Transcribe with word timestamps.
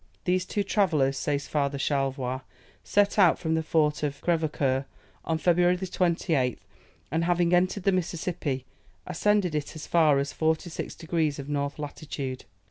"These 0.25 0.45
two 0.45 0.63
travellers," 0.63 1.15
says 1.15 1.47
Father 1.47 1.77
Charlevoix, 1.77 2.41
"set 2.83 3.19
out 3.19 3.37
from 3.37 3.53
the 3.53 3.61
fort 3.61 4.01
of 4.01 4.19
Crèvecoeur, 4.21 4.85
on 5.25 5.37
February 5.37 5.77
28th, 5.77 6.57
and 7.11 7.25
having 7.25 7.53
entered 7.53 7.83
the 7.83 7.91
Mississippi, 7.91 8.65
ascended 9.05 9.53
it 9.53 9.75
as 9.75 9.85
far 9.85 10.17
as 10.17 10.33
46 10.33 10.95
degrees 10.95 11.37
of 11.37 11.49
north 11.49 11.77
latitude. 11.77 12.45